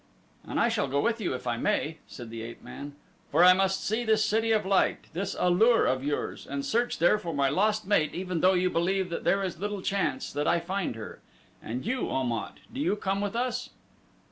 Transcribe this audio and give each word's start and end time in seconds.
"And 0.47 0.59
I 0.59 0.67
shall 0.67 0.87
go 0.87 0.99
with 0.99 1.21
you, 1.21 1.35
if 1.35 1.45
I 1.45 1.57
may," 1.57 1.99
said 2.07 2.31
the 2.31 2.41
ape 2.41 2.63
man, 2.63 2.95
"for 3.29 3.43
I 3.43 3.53
must 3.53 3.85
see 3.85 4.03
this 4.03 4.25
City 4.25 4.51
of 4.51 4.65
Light, 4.65 5.05
this 5.13 5.35
A 5.37 5.51
lur 5.51 5.85
of 5.85 6.03
yours, 6.03 6.47
and 6.47 6.65
search 6.65 6.97
there 6.97 7.19
for 7.19 7.35
my 7.35 7.49
lost 7.49 7.85
mate 7.85 8.15
even 8.15 8.41
though 8.41 8.55
you 8.55 8.71
believe 8.71 9.11
that 9.11 9.25
there 9.25 9.43
is 9.43 9.59
little 9.59 9.83
chance 9.83 10.33
that 10.33 10.47
I 10.47 10.59
find 10.59 10.95
her. 10.95 11.21
And 11.61 11.85
you, 11.85 12.09
Om 12.09 12.31
at, 12.31 12.61
do 12.73 12.79
you 12.79 12.95
come 12.95 13.21
with 13.21 13.35
us?" 13.35 13.69